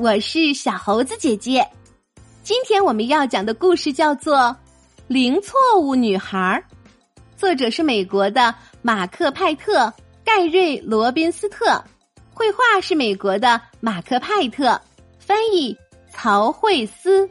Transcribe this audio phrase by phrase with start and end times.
[0.00, 1.68] 我是小猴子姐姐。
[2.42, 4.38] 今天我们要讲的故事叫做
[5.08, 6.64] 《零错误女孩》，
[7.36, 9.92] 作者是美国的马克·派特、
[10.24, 11.84] 盖瑞·罗宾斯特，
[12.32, 14.80] 绘画是美国的马克·派特，
[15.18, 15.76] 翻译
[16.10, 17.28] 曹慧思。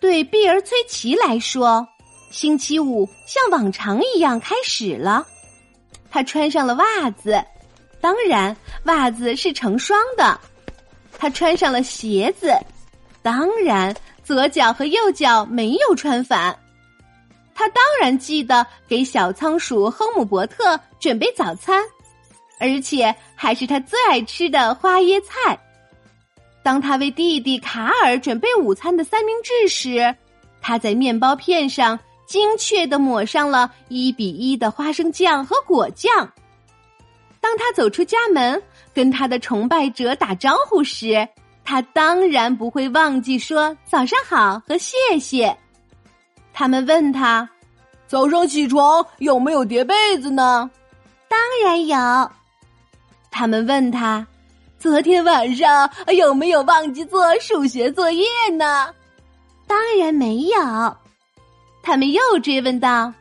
[0.00, 1.86] 对碧儿·崔奇来说，
[2.30, 5.26] 星期五像往常一样开始了。
[6.10, 7.44] 他穿上了袜子，
[8.00, 10.38] 当然袜子是成双的。
[11.18, 12.52] 他穿上了鞋子，
[13.22, 16.56] 当然左脚和右脚没有穿反。
[17.54, 21.84] 他当然记得给小仓鼠亨姆伯特准备早餐，
[22.58, 25.58] 而且还是他最爱吃的花椰菜。
[26.62, 30.14] 当他为弟弟卡尔准备午餐的三明治时，
[30.62, 36.32] 他在面包片上精确的抹上了一比一的花生酱和果酱。
[37.40, 38.62] 当他走出家门，
[38.94, 41.26] 跟他的崇拜者打招呼时，
[41.64, 45.56] 他当然不会忘记说早上好和谢谢。
[46.52, 47.48] 他们问他
[48.06, 50.70] ：“早上起床有没有叠被子呢
[51.28, 52.30] ？”“当然有。”
[53.30, 54.26] 他们问他。
[54.78, 58.88] 昨天晚上有没有忘记做数学作业呢？
[59.66, 60.96] 当然没有。
[61.82, 63.12] 他们又追问道：“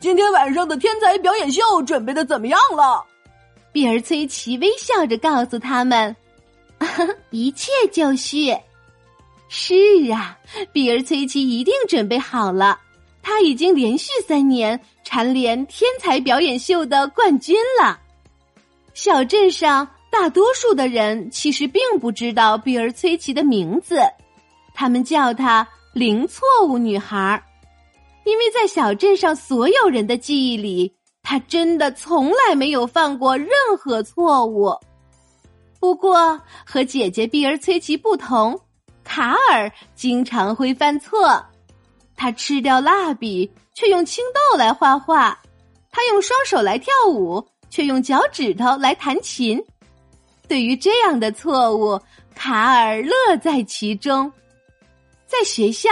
[0.00, 3.04] 今天晚上的天才表演秀准备的怎么样了？”
[3.76, 6.16] 比尔崔奇微笑着告诉他们
[7.28, 8.56] ：“一切就绪。”
[9.50, 10.38] 是啊，
[10.72, 12.80] 比尔崔奇一定准备好了。
[13.20, 18.00] 他已经连续三年蝉联天才表演秀的冠军了。
[18.94, 19.86] 小镇上。
[20.10, 24.00] 大多数的人其实并不知道比尔崔奇的名字，
[24.72, 27.44] 他们叫她“零错误女孩”，
[28.24, 30.94] 因为在小镇上所有人的记忆里，
[31.28, 34.72] 他真的从来没有犯过任何错误。
[35.80, 38.56] 不过和姐姐碧儿崔奇不同，
[39.02, 41.44] 卡尔经常会犯错。
[42.14, 45.36] 他吃掉蜡笔，却用青豆来画画；
[45.90, 49.60] 他用双手来跳舞，却用脚趾头来弹琴。
[50.46, 52.00] 对于这样的错误，
[52.36, 54.32] 卡尔乐在其中。
[55.26, 55.90] 在学校，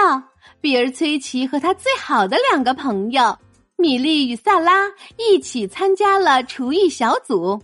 [0.61, 3.37] 比尔崔奇和他最好的两个朋友
[3.77, 4.87] 米莉与萨拉
[5.17, 7.61] 一起参加了厨艺小组。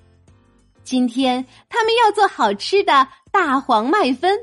[0.85, 4.39] 今天他们要做好吃的大黄麦芬，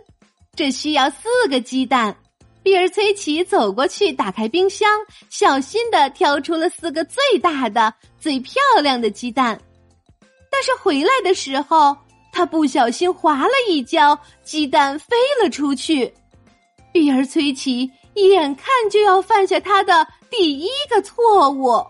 [0.56, 2.16] 这需要四个鸡蛋。
[2.64, 4.90] 比尔崔奇走过去，打开冰箱，
[5.30, 9.60] 小心的挑出了四个最大的、最漂亮的鸡蛋。
[10.52, 11.96] 但是回来的时候。
[12.30, 16.14] 他不小心滑了一跤，鸡蛋飞了出去。
[16.94, 17.90] 比尔崔奇
[18.26, 21.86] 眼看就要犯下他的第一个错误，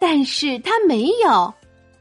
[0.00, 1.52] 但是他没有，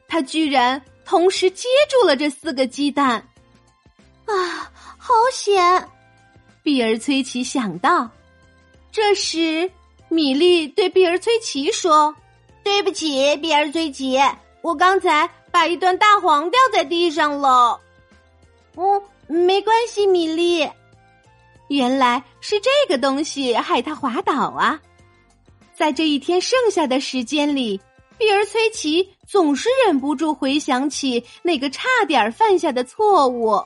[0.08, 3.16] 他居然同时接住了这四个鸡蛋。
[4.26, 5.88] 啊，好险！
[6.64, 8.10] 比尔崔奇想到。
[8.92, 9.70] 这时，
[10.08, 12.16] 米莉对比尔崔奇说
[12.64, 14.18] ：“对不起，比尔崔奇，
[14.62, 17.82] 我刚才。”把一段大黄掉在地上了。
[18.76, 20.70] 哦，没关系，米莉。
[21.70, 24.80] 原来是这个东西害他滑倒啊！
[25.74, 27.80] 在这一天剩下的时间里，
[28.18, 33.64] 比尔崔奇总是忍不住回想起那个差点犯下的错误。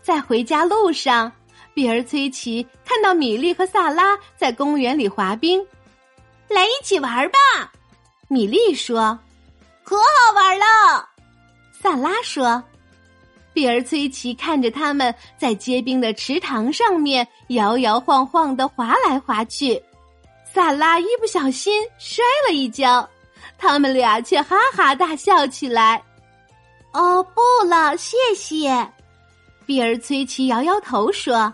[0.00, 1.30] 在回家路上，
[1.74, 5.64] 比尔崔奇看到米莉和萨拉在公园里滑冰，
[6.48, 7.72] 来一起玩吧。
[8.28, 9.18] 米莉说。
[9.82, 11.06] 可好玩了，
[11.72, 12.62] 萨拉说。
[13.54, 19.80] 比尔崔奇看着他们在结冰的池塘上面摇摇晃晃的滑来滑去，
[20.52, 23.08] 萨拉一不小心摔了一跤，
[23.56, 26.02] 他们俩却哈哈大笑起来。
[26.92, 28.86] 哦，不了，谢谢。
[29.64, 31.52] 比尔崔奇摇摇头说。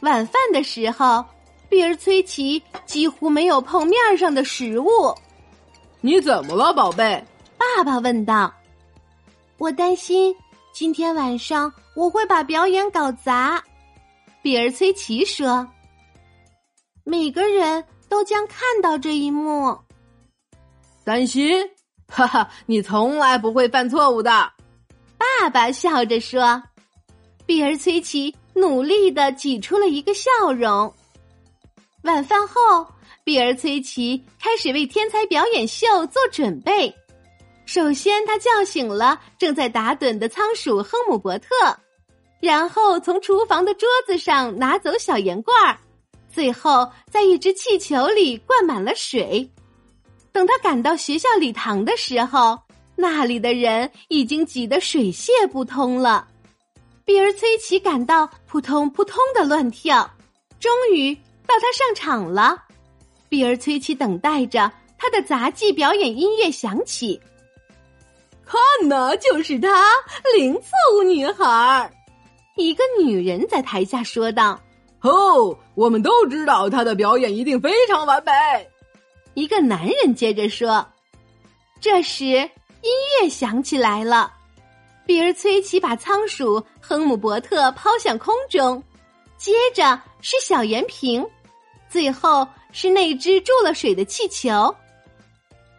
[0.00, 1.24] 晚饭的时候，
[1.68, 5.14] 比尔崔奇几乎没有碰面上的食物。
[6.00, 7.22] 你怎么了，宝贝？
[7.58, 8.50] 爸爸问道。
[9.58, 10.34] 我担心
[10.72, 13.62] 今天晚上我会把表演搞砸。
[14.42, 15.68] 比尔崔奇说
[17.04, 19.76] ：“每个人都将看到这一幕。”
[21.04, 21.68] 担心？
[22.08, 24.30] 哈哈，你从来不会犯错误的。
[25.18, 26.62] 爸爸笑着说。
[27.46, 30.92] 比尔崔奇努力的挤出了一个笑容。
[32.02, 32.86] 晚饭后。
[33.22, 36.92] 比尔崔奇开始为天才表演秀做准备。
[37.72, 41.54] 首先，他叫醒了正在打盹的仓鼠亨姆伯特，
[42.40, 45.78] 然后从厨房的桌子上拿走小盐罐儿，
[46.28, 49.48] 最后在一只气球里灌满了水。
[50.32, 52.58] 等他赶到学校礼堂的时候，
[52.96, 56.26] 那里的人已经挤得水泄不通了。
[57.04, 60.10] 比尔崔奇感到扑通扑通的乱跳，
[60.58, 61.14] 终于
[61.46, 62.64] 到他上场了。
[63.28, 67.20] 比尔崔奇等待着他的杂技表演音乐响起。
[68.50, 69.84] 看呐，就是她，
[70.36, 71.88] 零错误女孩。
[72.56, 74.60] 一个女人在台下说道
[75.02, 78.32] ：“哦，我们都知道她的表演一定非常完美。”
[79.34, 80.84] 一个男人接着说。
[81.80, 82.90] 这时，音
[83.22, 84.32] 乐响起来了。
[85.06, 88.82] 比尔崔奇把仓鼠亨姆伯特抛向空中，
[89.38, 91.24] 接着是小圆瓶，
[91.88, 94.74] 最后是那只注了水的气球。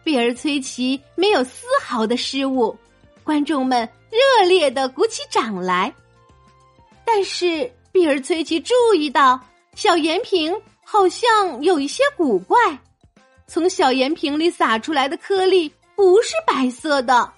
[0.04, 2.76] 比尔崔奇没有丝毫的失误，
[3.22, 5.94] 观众们热烈的鼓起掌来。
[7.04, 9.38] 但是比尔崔奇注意到，
[9.74, 10.54] 小盐瓶
[10.84, 12.56] 好像有一些古怪，
[13.46, 17.32] 从小盐瓶里洒出来的颗粒不是白色的。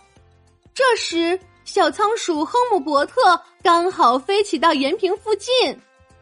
[0.73, 5.51] 这时，小仓鼠亨姆伯特刚好飞起到盐瓶附近，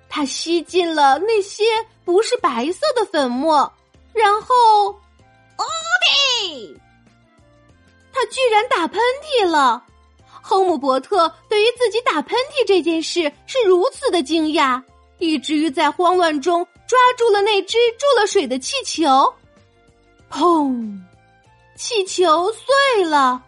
[0.09, 1.65] 它吸进了那些
[2.05, 3.73] 不是白色的粉末，
[4.13, 4.95] 然后。
[8.13, 9.83] 他居然打喷嚏了！
[10.45, 14.83] 亨姆伯特对于自己打喷嚏这件事是如此的惊讶，
[15.19, 19.33] 以至于在慌乱中抓住了那只注了水的气球。
[20.31, 21.01] 砰！
[21.77, 23.43] 气球碎了。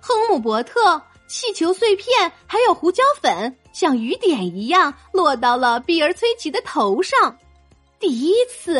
[0.00, 7.36] 亨姆伯特气球碎片还有胡椒粉像雨点一样落到了比尔崔奇的头上。
[7.98, 8.74] 第一次，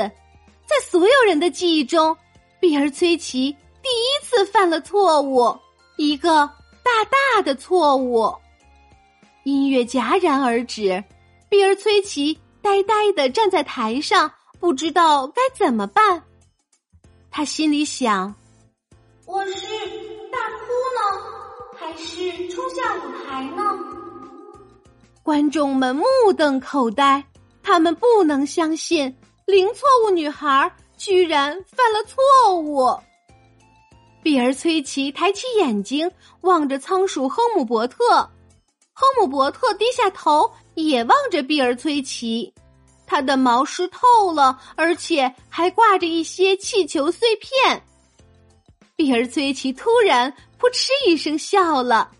[0.66, 2.16] 在所有人的记忆中。
[2.60, 3.52] 比尔崔奇
[3.82, 5.56] 第一次犯了错误，
[5.96, 6.46] 一个
[6.82, 8.34] 大大的错误。
[9.44, 11.02] 音乐戛然而止，
[11.48, 16.22] 比尔崔奇呆呆的站在台上，不知道该怎么办。
[17.30, 18.34] 他心里想：
[19.24, 19.66] 我是
[20.32, 23.78] 大哭呢，还是冲下舞台呢？
[25.22, 26.04] 观众们目
[26.36, 27.24] 瞪口呆，
[27.62, 29.14] 他们不能相信
[29.46, 30.70] 零错误女孩。
[30.98, 32.94] 居然犯了错误！
[34.22, 36.10] 比尔崔奇抬起眼睛
[36.42, 38.28] 望着仓鼠亨姆伯特，
[38.92, 42.52] 亨姆伯特低下头也望着比尔崔奇。
[43.06, 47.82] 他的毛湿透了，而且还挂着一些气球碎片。
[48.96, 52.10] 比尔崔奇突然扑哧一声笑了，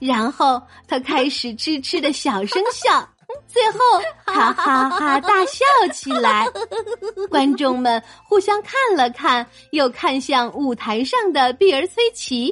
[0.00, 3.08] 然后他开始痴痴的小声笑。
[3.52, 3.78] 最后，
[4.24, 6.48] 他哈哈大笑起来。
[7.28, 12.50] 观众们互相看了看，又看向舞台上的碧儿崔奇，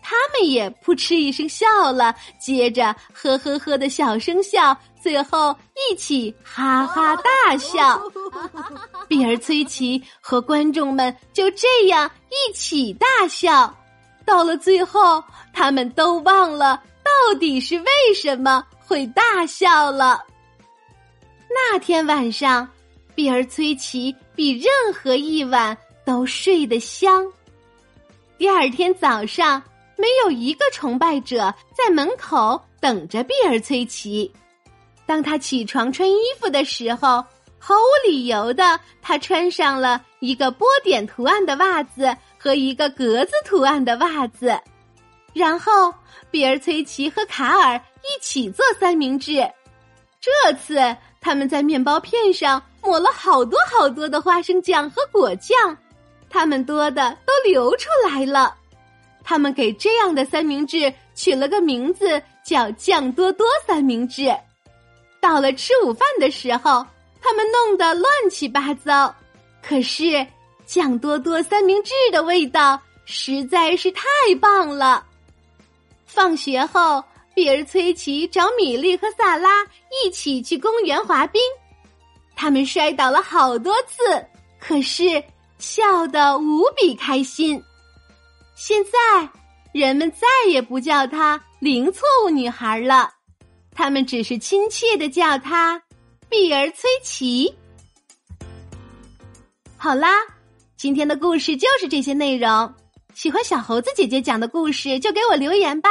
[0.00, 5.54] 他们也扑哧一声笑了，接着呵呵呵的小声笑，最后
[5.90, 8.00] 一起哈哈大笑。
[9.08, 13.74] 碧儿崔奇和观众们就这样一起大笑。
[14.24, 15.22] 到了最后，
[15.52, 18.64] 他们都忘了到底是为什么。
[18.88, 20.22] 会大笑了。
[21.48, 22.68] 那天晚上，
[23.14, 27.26] 比尔崔奇比任何一晚都睡得香。
[28.36, 29.62] 第二天早上，
[29.96, 34.30] 没有一个崇拜者在门口等着比尔崔奇。
[35.06, 37.24] 当他起床穿衣服的时候，
[37.58, 44.58] 毫无理由的，他穿上了一个波点图案的袜子和一个格子图案的袜子。
[45.32, 45.94] 然后，
[46.30, 49.36] 比尔崔奇和卡尔一起做三明治。
[50.20, 55.76] 这次，他们在面包片上抹了好多好多的花生酱和果酱，
[56.30, 58.54] 他们多的都流出来了。
[59.24, 64.32] 他们给这样的三明治取了个名字，叫“酱多多三明治”。
[65.20, 66.86] 到了吃午饭的时候，
[67.20, 69.12] 他们弄得乱七八糟。
[69.60, 70.24] 可是，
[70.64, 74.04] 酱多多三明治的味道实在是太
[74.40, 75.04] 棒了。
[76.06, 77.02] 放学后，
[77.36, 79.62] 比尔崔奇找米莉和萨拉
[80.02, 81.38] 一起去公园滑冰。
[82.34, 84.26] 他们摔倒了好多次，
[84.58, 85.22] 可是
[85.58, 87.62] 笑得无比开心。
[88.54, 89.28] 现在，
[89.74, 93.12] 人们再也不叫她“零错误女孩”了，
[93.74, 95.82] 他们只是亲切的叫她
[96.30, 97.54] “比尔崔奇”。
[99.76, 100.08] 好啦，
[100.78, 102.74] 今天的故事就是这些内容。
[103.14, 105.90] 喜欢小猴子姐姐讲的故事，就给我留言吧，